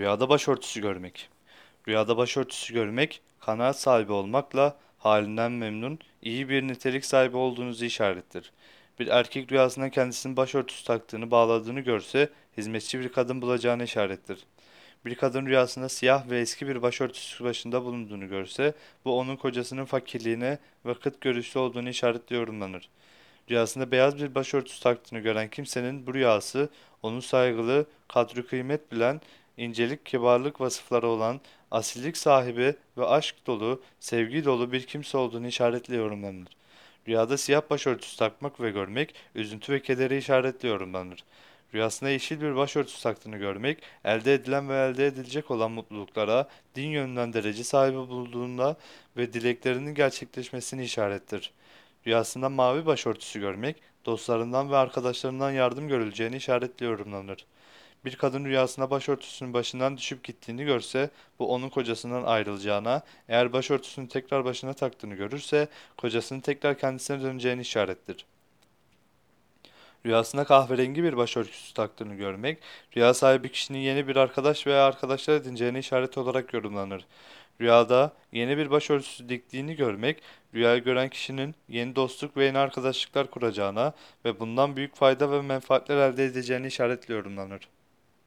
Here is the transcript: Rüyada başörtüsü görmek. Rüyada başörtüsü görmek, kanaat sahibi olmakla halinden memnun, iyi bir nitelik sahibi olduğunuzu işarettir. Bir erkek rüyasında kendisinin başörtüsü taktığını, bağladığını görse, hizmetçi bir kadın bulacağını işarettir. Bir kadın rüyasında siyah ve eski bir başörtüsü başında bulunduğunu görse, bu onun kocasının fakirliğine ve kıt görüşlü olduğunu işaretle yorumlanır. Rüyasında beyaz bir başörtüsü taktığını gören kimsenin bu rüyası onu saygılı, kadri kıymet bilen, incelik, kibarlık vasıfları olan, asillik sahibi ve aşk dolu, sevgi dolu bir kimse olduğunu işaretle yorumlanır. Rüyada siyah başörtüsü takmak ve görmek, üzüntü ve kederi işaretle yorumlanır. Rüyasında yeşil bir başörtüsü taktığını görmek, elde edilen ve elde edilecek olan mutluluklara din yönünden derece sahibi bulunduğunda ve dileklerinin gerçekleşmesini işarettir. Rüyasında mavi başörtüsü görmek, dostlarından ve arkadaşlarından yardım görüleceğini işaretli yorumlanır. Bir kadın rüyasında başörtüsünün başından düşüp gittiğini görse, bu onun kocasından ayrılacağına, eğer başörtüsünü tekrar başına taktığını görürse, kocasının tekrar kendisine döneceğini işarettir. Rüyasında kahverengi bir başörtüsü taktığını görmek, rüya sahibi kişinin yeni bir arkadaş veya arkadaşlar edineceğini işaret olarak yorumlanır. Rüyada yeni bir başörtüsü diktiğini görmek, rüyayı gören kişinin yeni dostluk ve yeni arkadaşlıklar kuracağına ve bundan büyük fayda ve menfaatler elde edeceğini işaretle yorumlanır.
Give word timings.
Rüyada 0.00 0.28
başörtüsü 0.28 0.80
görmek. 0.80 1.28
Rüyada 1.88 2.16
başörtüsü 2.16 2.74
görmek, 2.74 3.20
kanaat 3.40 3.80
sahibi 3.80 4.12
olmakla 4.12 4.76
halinden 4.98 5.52
memnun, 5.52 5.98
iyi 6.22 6.48
bir 6.48 6.62
nitelik 6.62 7.04
sahibi 7.04 7.36
olduğunuzu 7.36 7.84
işarettir. 7.84 8.52
Bir 8.98 9.06
erkek 9.06 9.52
rüyasında 9.52 9.90
kendisinin 9.90 10.36
başörtüsü 10.36 10.84
taktığını, 10.84 11.30
bağladığını 11.30 11.80
görse, 11.80 12.28
hizmetçi 12.56 13.00
bir 13.00 13.08
kadın 13.08 13.42
bulacağını 13.42 13.84
işarettir. 13.84 14.38
Bir 15.04 15.14
kadın 15.14 15.46
rüyasında 15.46 15.88
siyah 15.88 16.30
ve 16.30 16.40
eski 16.40 16.68
bir 16.68 16.82
başörtüsü 16.82 17.44
başında 17.44 17.84
bulunduğunu 17.84 18.28
görse, 18.28 18.74
bu 19.04 19.18
onun 19.18 19.36
kocasının 19.36 19.84
fakirliğine 19.84 20.58
ve 20.86 20.94
kıt 20.94 21.20
görüşlü 21.20 21.60
olduğunu 21.60 21.88
işaretle 21.88 22.36
yorumlanır. 22.36 22.88
Rüyasında 23.50 23.90
beyaz 23.90 24.18
bir 24.18 24.34
başörtüsü 24.34 24.82
taktığını 24.82 25.20
gören 25.20 25.48
kimsenin 25.48 26.06
bu 26.06 26.14
rüyası 26.14 26.68
onu 27.02 27.22
saygılı, 27.22 27.86
kadri 28.08 28.46
kıymet 28.46 28.92
bilen, 28.92 29.20
incelik, 29.60 30.06
kibarlık 30.06 30.60
vasıfları 30.60 31.08
olan, 31.08 31.40
asillik 31.70 32.16
sahibi 32.16 32.74
ve 32.98 33.06
aşk 33.06 33.46
dolu, 33.46 33.82
sevgi 34.00 34.44
dolu 34.44 34.72
bir 34.72 34.86
kimse 34.86 35.18
olduğunu 35.18 35.46
işaretle 35.46 35.96
yorumlanır. 35.96 36.48
Rüyada 37.08 37.38
siyah 37.38 37.62
başörtüsü 37.70 38.16
takmak 38.16 38.60
ve 38.60 38.70
görmek, 38.70 39.14
üzüntü 39.34 39.72
ve 39.72 39.82
kederi 39.82 40.16
işaretle 40.18 40.68
yorumlanır. 40.68 41.24
Rüyasında 41.74 42.10
yeşil 42.10 42.40
bir 42.40 42.56
başörtüsü 42.56 43.02
taktığını 43.02 43.36
görmek, 43.36 43.82
elde 44.04 44.34
edilen 44.34 44.68
ve 44.68 44.74
elde 44.74 45.06
edilecek 45.06 45.50
olan 45.50 45.70
mutluluklara 45.70 46.48
din 46.74 46.88
yönünden 46.88 47.32
derece 47.32 47.64
sahibi 47.64 47.96
bulunduğunda 47.96 48.76
ve 49.16 49.32
dileklerinin 49.32 49.94
gerçekleşmesini 49.94 50.84
işarettir. 50.84 51.52
Rüyasında 52.06 52.48
mavi 52.48 52.86
başörtüsü 52.86 53.40
görmek, 53.40 53.76
dostlarından 54.10 54.70
ve 54.70 54.76
arkadaşlarından 54.76 55.50
yardım 55.50 55.88
görüleceğini 55.88 56.36
işaretli 56.36 56.84
yorumlanır. 56.84 57.46
Bir 58.04 58.16
kadın 58.16 58.44
rüyasında 58.44 58.90
başörtüsünün 58.90 59.54
başından 59.54 59.96
düşüp 59.96 60.24
gittiğini 60.24 60.64
görse, 60.64 61.10
bu 61.38 61.54
onun 61.54 61.68
kocasından 61.68 62.24
ayrılacağına, 62.24 63.02
eğer 63.28 63.52
başörtüsünü 63.52 64.08
tekrar 64.08 64.44
başına 64.44 64.74
taktığını 64.74 65.14
görürse, 65.14 65.68
kocasının 65.96 66.40
tekrar 66.40 66.78
kendisine 66.78 67.22
döneceğini 67.22 67.60
işarettir. 67.60 68.26
Rüyasında 70.06 70.44
kahverengi 70.44 71.02
bir 71.02 71.16
başörtüsü 71.16 71.74
taktığını 71.74 72.14
görmek, 72.14 72.58
rüya 72.96 73.14
sahibi 73.14 73.52
kişinin 73.52 73.78
yeni 73.78 74.08
bir 74.08 74.16
arkadaş 74.16 74.66
veya 74.66 74.86
arkadaşlar 74.86 75.34
edineceğini 75.34 75.78
işaret 75.78 76.18
olarak 76.18 76.54
yorumlanır. 76.54 77.06
Rüyada 77.60 78.12
yeni 78.32 78.56
bir 78.56 78.70
başörtüsü 78.70 79.28
diktiğini 79.28 79.76
görmek, 79.76 80.22
rüyayı 80.54 80.84
gören 80.84 81.08
kişinin 81.08 81.54
yeni 81.68 81.96
dostluk 81.96 82.36
ve 82.36 82.44
yeni 82.44 82.58
arkadaşlıklar 82.58 83.30
kuracağına 83.30 83.92
ve 84.24 84.40
bundan 84.40 84.76
büyük 84.76 84.94
fayda 84.96 85.30
ve 85.32 85.42
menfaatler 85.42 85.96
elde 85.96 86.24
edeceğini 86.24 86.66
işaretle 86.66 87.14
yorumlanır. 87.14 87.68